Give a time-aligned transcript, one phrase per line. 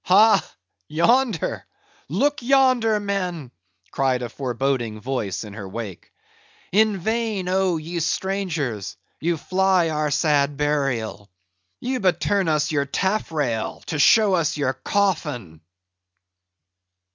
[0.05, 0.43] "Ha!
[0.87, 1.63] yonder!
[2.09, 3.51] look yonder, men!"
[3.91, 6.11] cried a foreboding voice in her wake.
[6.71, 11.29] "In vain, oh, ye strangers, ye fly our sad burial;
[11.79, 15.61] ye but turn us your taffrail to show us your coffin!"